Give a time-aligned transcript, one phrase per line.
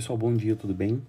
[0.00, 1.02] Pessoal, bom dia, tudo bem?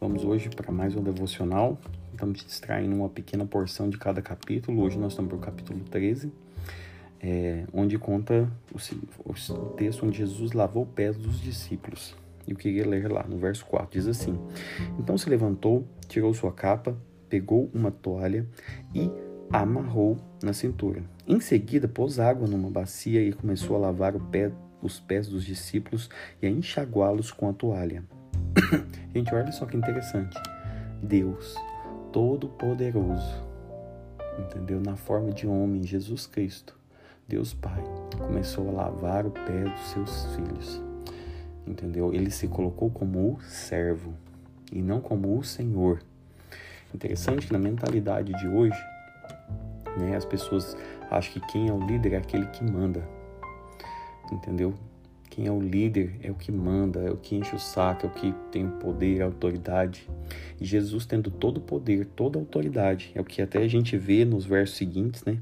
[0.00, 1.76] Vamos hoje para mais um devocional.
[2.12, 4.80] Estamos distraindo uma pequena porção de cada capítulo.
[4.80, 6.32] Hoje nós estamos para o capítulo 13,
[7.20, 8.78] é, onde conta o,
[9.28, 12.14] o texto onde Jesus lavou os pés dos discípulos.
[12.46, 14.38] E eu queria ler lá no verso 4, diz assim:
[15.00, 16.96] Então se levantou, tirou sua capa,
[17.28, 18.46] pegou uma toalha
[18.94, 19.10] e
[19.50, 21.02] amarrou na cintura.
[21.26, 26.08] Em seguida, pôs água numa bacia e começou a lavar pé, os pés dos discípulos
[26.40, 28.04] e a enxaguá-los com a toalha.
[29.14, 30.36] Gente, olha só que interessante.
[31.02, 31.56] Deus
[32.12, 33.42] Todo-Poderoso,
[34.38, 34.80] entendeu?
[34.80, 36.74] Na forma de homem, Jesus Cristo,
[37.28, 37.82] Deus Pai,
[38.16, 40.82] começou a lavar o pé dos seus filhos,
[41.66, 42.12] entendeu?
[42.12, 44.14] Ele se colocou como o servo
[44.72, 46.00] e não como o Senhor.
[46.94, 48.78] Interessante que na mentalidade de hoje,
[49.98, 50.76] né, as pessoas
[51.10, 53.06] acham que quem é o líder é aquele que manda,
[54.32, 54.74] entendeu?
[55.38, 58.08] Quem é o líder é o que manda, é o que enche o saco, é
[58.08, 60.10] o que tem o poder, a autoridade.
[60.60, 63.96] E Jesus tendo todo o poder, toda a autoridade, é o que até a gente
[63.96, 65.38] vê nos versos seguintes, né?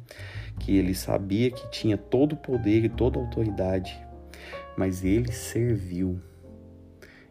[0.60, 3.98] Que ele sabia que tinha todo o poder e toda a autoridade,
[4.76, 6.20] mas ele serviu.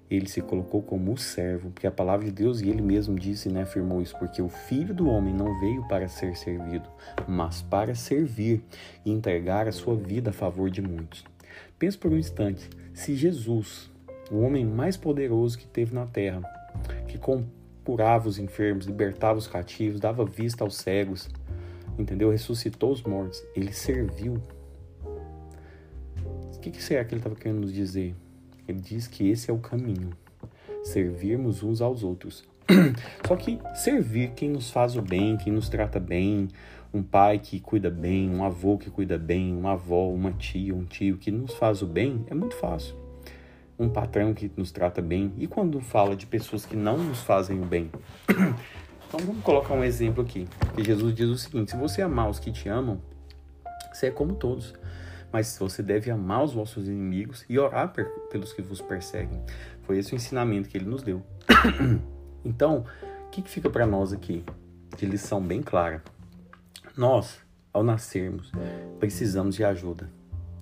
[0.09, 3.47] Ele se colocou como o servo, porque a palavra de Deus e ele mesmo disse,
[3.47, 6.89] né, afirmou isso, porque o filho do homem não veio para ser servido,
[7.27, 8.63] mas para servir
[9.05, 11.34] e entregar a sua vida a favor de muitos.
[11.77, 13.89] Pense por um instante, se Jesus,
[14.31, 16.41] o homem mais poderoso que teve na terra,
[17.07, 17.19] que
[17.83, 21.29] curava os enfermos, libertava os cativos, dava vista aos cegos,
[21.97, 22.31] entendeu?
[22.31, 24.41] Ressuscitou os mortos, ele serviu.
[26.55, 28.15] O que, que será que ele estava querendo nos dizer?
[28.67, 30.09] Ele diz que esse é o caminho,
[30.83, 32.43] servirmos uns aos outros.
[33.27, 36.47] Só que servir quem nos faz o bem, quem nos trata bem,
[36.93, 40.85] um pai que cuida bem, um avô que cuida bem, uma avó, uma tia, um
[40.85, 42.95] tio que nos faz o bem, é muito fácil.
[43.77, 45.33] Um patrão que nos trata bem.
[45.37, 47.91] E quando fala de pessoas que não nos fazem o bem?
[49.07, 50.47] Então vamos colocar um exemplo aqui.
[50.75, 52.99] Que Jesus diz o seguinte: se você amar os que te amam,
[53.93, 54.73] você é como todos.
[55.31, 57.93] Mas você deve amar os vossos inimigos e orar
[58.29, 59.41] pelos que vos perseguem.
[59.83, 61.21] Foi esse o ensinamento que ele nos deu.
[62.45, 62.85] Então,
[63.25, 64.45] o que, que fica para nós aqui?
[64.95, 66.03] De lição bem clara.
[66.95, 67.39] Nós,
[67.73, 68.51] ao nascermos,
[68.99, 70.09] precisamos de ajuda.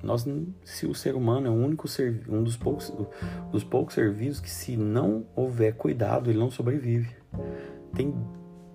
[0.01, 0.25] Nós,
[0.63, 2.91] se o ser humano é o único ser, um dos poucos,
[3.51, 7.15] dos poucos serviços que, se não houver cuidado, ele não sobrevive.
[7.93, 8.13] Tem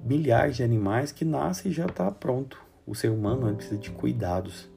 [0.05, 2.63] milhares de animais que nascem e já está pronto.
[2.87, 4.71] O ser humano precisa de cuidados.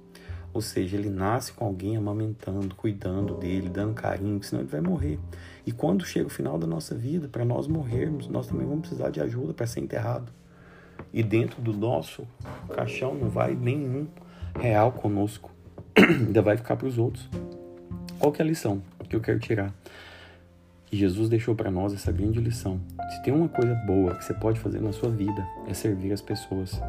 [0.54, 5.18] Ou seja, ele nasce com alguém amamentando, cuidando dele, dando carinho, senão ele vai morrer.
[5.66, 9.10] E quando chega o final da nossa vida, para nós morrermos, nós também vamos precisar
[9.10, 10.32] de ajuda para ser enterrado.
[11.14, 12.28] E dentro do nosso
[12.74, 14.08] caixão não vai nenhum
[14.60, 15.52] real conosco.
[15.96, 17.28] Ainda vai ficar para os outros.
[18.20, 19.74] Qual que é a lição que eu quero tirar?
[20.86, 22.80] Que Jesus deixou para nós essa grande lição.
[23.10, 26.22] Se tem uma coisa boa que você pode fazer na sua vida, é servir as
[26.22, 26.80] pessoas.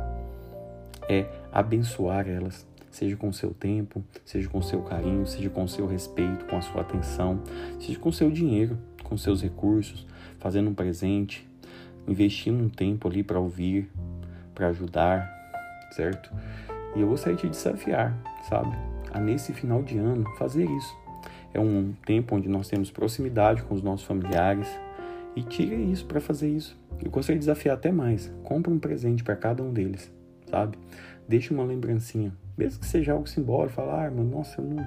[1.09, 6.45] É abençoar elas, seja com seu tempo, seja com seu carinho, seja com seu respeito,
[6.45, 7.43] com a sua atenção,
[7.81, 10.07] seja com seu dinheiro, com seus recursos,
[10.39, 11.49] fazendo um presente,
[12.07, 13.91] investindo um tempo ali para ouvir,
[14.55, 15.27] para ajudar,
[15.91, 16.31] certo?
[16.95, 18.15] E eu gostaria de te desafiar,
[18.49, 18.77] sabe?
[19.11, 20.97] A nesse final de ano fazer isso.
[21.55, 24.69] É um tempo onde nós temos proximidade com os nossos familiares
[25.35, 26.79] e tire isso para fazer isso.
[27.03, 28.31] Eu gostaria de desafiar até mais.
[28.43, 30.13] Compre um presente para cada um deles,
[30.53, 30.77] sabe?
[31.27, 33.73] Deixe uma lembrancinha, mesmo que seja algo simbólico.
[33.73, 34.87] Falar, ah, mas nossa, eu não.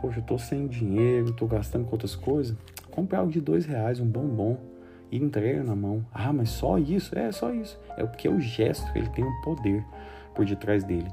[0.00, 2.56] Poxa, eu tô sem dinheiro, tô gastando com outras coisas.
[2.90, 4.58] Compre algo de dois reais, um bombom
[5.10, 6.04] e entrega na mão.
[6.12, 7.16] Ah, mas só isso?
[7.16, 7.78] É, só isso.
[7.96, 9.84] É porque o gesto, ele tem um poder
[10.34, 11.08] por detrás dele.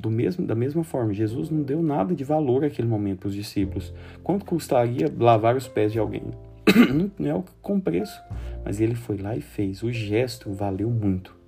[0.00, 3.34] Do mesmo, da mesma forma, Jesus não deu nada de valor naquele momento para os
[3.34, 3.94] discípulos.
[4.22, 6.24] Quanto custaria lavar os pés de alguém?
[7.18, 8.20] não é o com preço,
[8.64, 9.82] mas ele foi lá e fez.
[9.82, 11.41] O gesto valeu muito.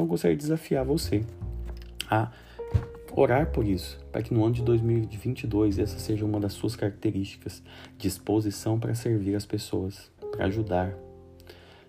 [0.00, 1.22] Então, eu gostaria de desafiar você
[2.10, 2.32] a
[3.14, 7.62] orar por isso, para que no ano de 2022 essa seja uma das suas características,
[7.98, 10.94] disposição para servir as pessoas para ajudar.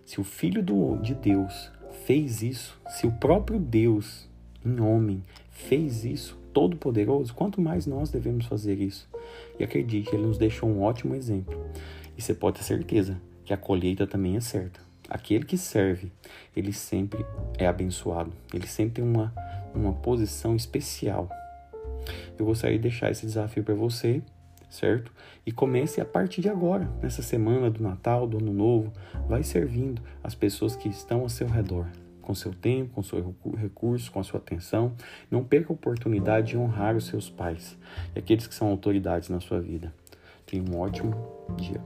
[0.03, 1.71] Se o Filho do, de Deus
[2.05, 4.27] fez isso, se o próprio Deus,
[4.65, 9.07] em homem, fez isso, todo-poderoso, quanto mais nós devemos fazer isso?
[9.57, 11.57] E acredite, ele nos deixou um ótimo exemplo.
[12.17, 14.90] E você pode ter certeza que a colheita também é certa.
[15.11, 16.09] Aquele que serve,
[16.55, 17.25] ele sempre
[17.57, 18.31] é abençoado.
[18.53, 19.33] Ele sempre tem uma,
[19.75, 21.29] uma posição especial.
[22.39, 24.23] Eu gostaria de deixar esse desafio para você
[24.71, 25.11] certo?
[25.45, 28.91] E comece a partir de agora, nessa semana do Natal, do Ano Novo,
[29.27, 31.87] vai servindo as pessoas que estão ao seu redor,
[32.21, 34.93] com seu tempo, com seu recurso, com a sua atenção.
[35.29, 37.77] Não perca a oportunidade de honrar os seus pais
[38.15, 39.93] e aqueles que são autoridades na sua vida.
[40.45, 41.13] Tenha um ótimo
[41.57, 41.81] dia.